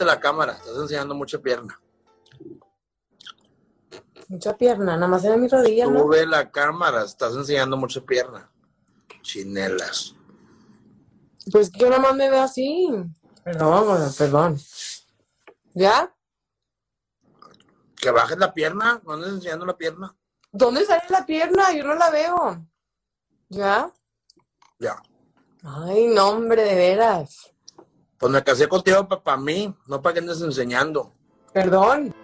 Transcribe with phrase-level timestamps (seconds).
[0.00, 1.78] La cámara, estás enseñando mucha pierna.
[4.28, 6.00] Mucha pierna, nada más en mi rodilla, ¿no?
[6.00, 8.50] Sube la cámara, estás enseñando mucha pierna.
[9.20, 10.14] Chinelas.
[11.52, 12.88] Pues que nada más me veo así.
[13.44, 14.58] Perdón, perdón.
[15.74, 16.14] ¿Ya?
[17.96, 20.16] Que bajes la pierna, no andes enseñando la pierna.
[20.50, 21.72] ¿Dónde sale la pierna?
[21.74, 22.66] Yo no la veo.
[23.50, 23.92] ¿Ya?
[24.78, 25.02] Ya.
[25.62, 27.52] Ay, no, hombre, de veras.
[28.20, 31.10] Pues me casé contigo para mí, no para que andes enseñando.
[31.54, 32.14] Perdón.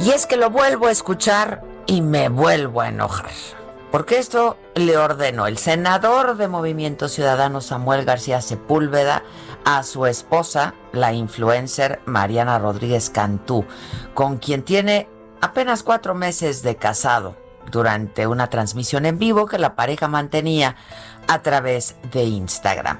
[0.00, 3.30] Y es que lo vuelvo a escuchar y me vuelvo a enojar.
[3.90, 9.22] Porque esto le ordenó el senador de Movimiento Ciudadano Samuel García Sepúlveda
[9.66, 13.66] a su esposa, la influencer Mariana Rodríguez Cantú,
[14.14, 15.10] con quien tiene
[15.42, 17.36] apenas cuatro meses de casado,
[17.70, 20.76] durante una transmisión en vivo que la pareja mantenía
[21.28, 22.98] a través de Instagram.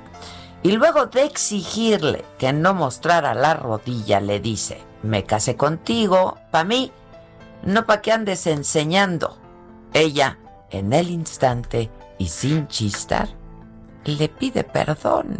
[0.62, 6.64] Y luego de exigirle que no mostrara la rodilla, le dice, me casé contigo, pa'
[6.64, 6.90] mí,
[7.64, 9.38] no pa' que andes enseñando.
[9.92, 10.38] Ella,
[10.70, 13.28] en el instante y sin chistar,
[14.04, 15.38] le pide perdón.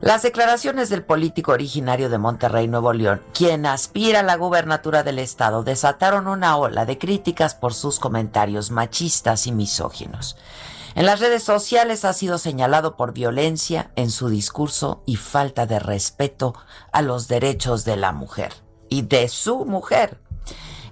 [0.00, 5.18] Las declaraciones del político originario de Monterrey, Nuevo León, quien aspira a la gubernatura del
[5.18, 10.36] estado, desataron una ola de críticas por sus comentarios machistas y misóginos.
[10.94, 15.78] En las redes sociales ha sido señalado por violencia en su discurso y falta de
[15.78, 16.54] respeto
[16.92, 18.52] a los derechos de la mujer
[18.90, 20.20] y de su mujer.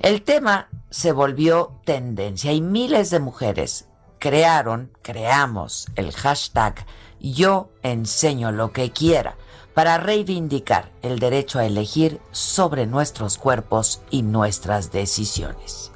[0.00, 3.86] El tema se volvió tendencia y miles de mujeres
[4.24, 6.86] crearon, creamos el hashtag
[7.32, 9.36] yo enseño lo que quiera
[9.72, 15.90] para reivindicar el derecho a elegir sobre nuestros cuerpos y nuestras decisiones.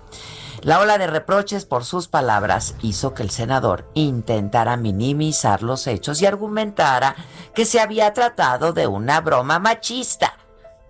[0.63, 6.21] La ola de reproches por sus palabras hizo que el senador intentara minimizar los hechos
[6.21, 7.15] y argumentara
[7.55, 10.35] que se había tratado de una broma machista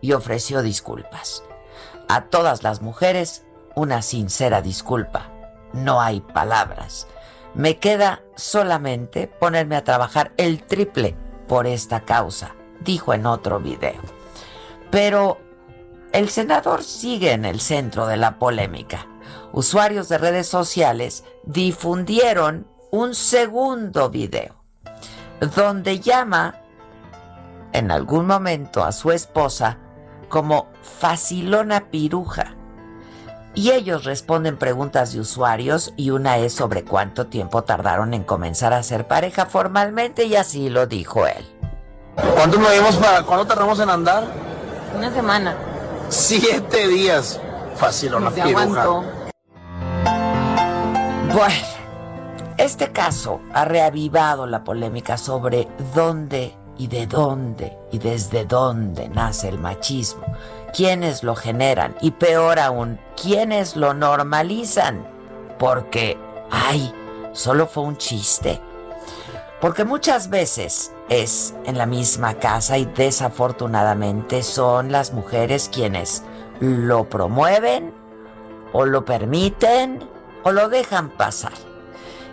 [0.01, 1.43] y ofreció disculpas.
[2.09, 3.45] A todas las mujeres,
[3.75, 5.31] una sincera disculpa.
[5.75, 7.07] No hay palabras.
[7.55, 11.17] Me queda solamente ponerme a trabajar el triple
[11.47, 14.01] por esta causa, dijo en otro video.
[14.91, 15.39] Pero
[16.13, 19.07] el senador sigue en el centro de la polémica.
[19.53, 24.59] Usuarios de redes sociales difundieron un segundo video
[25.41, 26.55] donde llama
[27.73, 29.79] en algún momento a su esposa
[30.29, 32.58] como facilona piruja.
[33.59, 38.73] Y ellos responden preguntas de usuarios y una es sobre cuánto tiempo tardaron en comenzar
[38.73, 41.45] a ser pareja formalmente y así lo dijo él.
[42.37, 44.29] ¿Cuánto nos vimos para cuándo tardamos en andar?
[44.97, 45.57] Una semana.
[46.09, 47.41] Siete días.
[47.75, 48.45] Fácil, Se piruja.
[48.45, 49.05] aguantó.
[51.35, 51.67] Bueno,
[52.59, 55.67] este caso ha reavivado la polémica sobre
[55.97, 60.23] dónde y de dónde y desde dónde nace el machismo,
[60.75, 65.07] quiénes lo generan y peor aún, quiénes lo normalizan.
[65.59, 66.17] Porque,
[66.51, 66.93] ay,
[67.33, 68.61] solo fue un chiste.
[69.61, 76.23] Porque muchas veces es en la misma casa y desafortunadamente son las mujeres quienes
[76.61, 77.93] lo promueven
[78.73, 80.09] o lo permiten
[80.45, 81.53] o lo dejan pasar.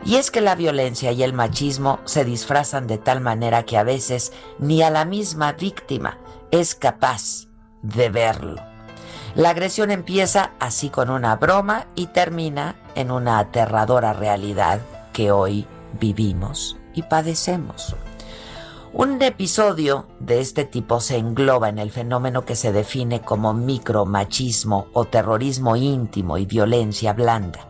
[0.04, 3.84] Y es que la violencia y el machismo se disfrazan de tal manera que a
[3.84, 6.20] veces ni a la misma víctima
[6.52, 7.45] es capaz
[7.86, 8.62] de verlo.
[9.36, 14.80] La agresión empieza así con una broma y termina en una aterradora realidad
[15.12, 15.68] que hoy
[16.00, 17.96] vivimos y padecemos.
[18.94, 24.88] Un episodio de este tipo se engloba en el fenómeno que se define como micromachismo
[24.94, 27.68] o terrorismo íntimo y violencia blanda.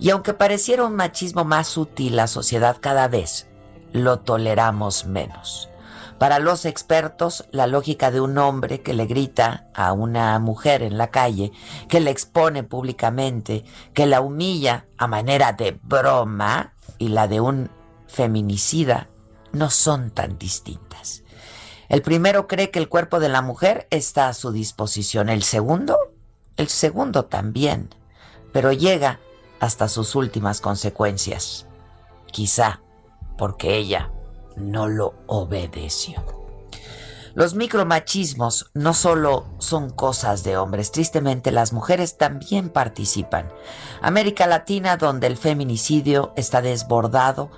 [0.00, 3.46] Y aunque pareciera un machismo más sutil, la sociedad cada vez
[3.92, 5.70] lo toleramos menos.
[6.18, 10.98] Para los expertos, la lógica de un hombre que le grita a una mujer en
[10.98, 11.52] la calle,
[11.88, 13.64] que le expone públicamente,
[13.94, 17.70] que la humilla a manera de broma, y la de un
[18.06, 19.08] feminicida,
[19.52, 21.22] no son tan distintas.
[21.88, 25.28] El primero cree que el cuerpo de la mujer está a su disposición.
[25.28, 25.96] El segundo,
[26.56, 27.94] el segundo también,
[28.52, 29.20] pero llega
[29.60, 31.66] hasta sus últimas consecuencias.
[32.32, 32.80] Quizá
[33.38, 34.10] porque ella
[34.56, 36.24] no lo obedeció.
[37.36, 43.52] Los micromachismos no solo son cosas de hombres, tristemente las mujeres también participan.
[44.00, 47.50] América Latina, donde el feminicidio está desbordado,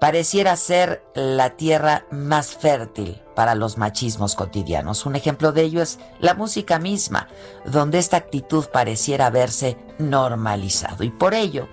[0.00, 5.06] pareciera ser la tierra más fértil para los machismos cotidianos.
[5.06, 7.28] Un ejemplo de ello es la música misma,
[7.64, 11.04] donde esta actitud pareciera haberse normalizado.
[11.04, 11.68] Y por ello,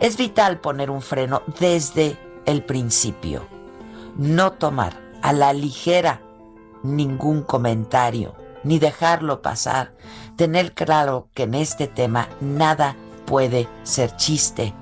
[0.00, 2.16] es vital poner un freno desde
[2.46, 3.46] el principio
[4.16, 6.20] no tomar a la ligera
[6.82, 9.92] ningún comentario, ni dejarlo pasar,
[10.36, 14.74] tener claro que en este tema nada puede ser chiste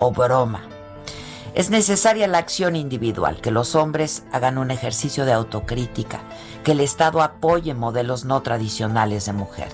[0.00, 0.62] o broma.
[1.54, 6.20] Es necesaria la acción individual, que los hombres hagan un ejercicio de autocrítica,
[6.62, 9.68] que el Estado apoye modelos no tradicionales de mujer.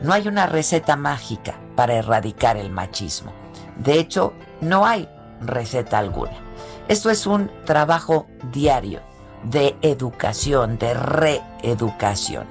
[0.00, 3.32] No hay una receta mágica para erradicar el machismo.
[3.76, 5.08] De hecho, no hay
[5.40, 6.47] receta alguna.
[6.88, 9.02] Esto es un trabajo diario
[9.44, 12.46] de educación, de reeducación.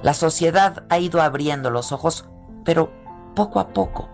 [0.00, 2.24] La sociedad ha ido abriendo los ojos,
[2.64, 2.92] pero
[3.34, 4.08] poco a poco.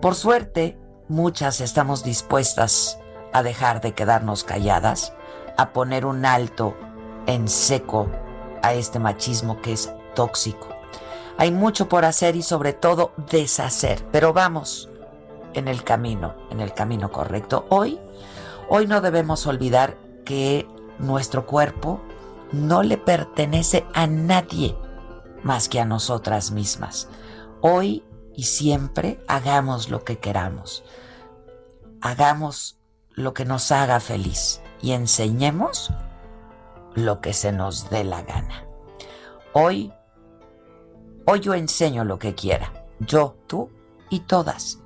[0.00, 0.78] Por suerte,
[1.08, 3.00] muchas estamos dispuestas
[3.32, 5.12] a dejar de quedarnos calladas,
[5.58, 6.76] a poner un alto
[7.26, 8.08] en seco
[8.62, 10.68] a este machismo que es tóxico.
[11.38, 14.91] Hay mucho por hacer y sobre todo deshacer, pero vamos
[15.54, 17.66] en el camino, en el camino correcto.
[17.68, 17.98] Hoy
[18.74, 20.66] Hoy no debemos olvidar que
[20.98, 22.00] nuestro cuerpo
[22.52, 24.74] no le pertenece a nadie
[25.42, 27.08] más que a nosotras mismas.
[27.60, 28.02] Hoy
[28.34, 30.84] y siempre hagamos lo que queramos.
[32.00, 32.78] Hagamos
[33.10, 35.92] lo que nos haga feliz y enseñemos
[36.94, 38.66] lo que se nos dé la gana.
[39.52, 39.92] Hoy,
[41.26, 42.72] hoy yo enseño lo que quiera.
[43.00, 43.70] Yo, tú
[44.08, 44.81] y todas.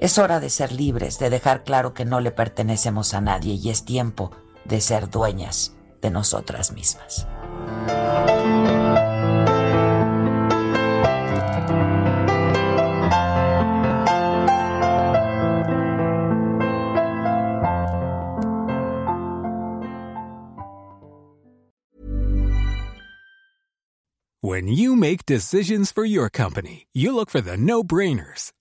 [0.00, 3.68] Es hora de ser libres, de dejar claro que no le pertenecemos a nadie y
[3.68, 4.30] es tiempo
[4.64, 7.26] de ser dueñas de nosotras mismas.
[24.42, 28.52] When you make decisions for your company, you look for the no-brainers.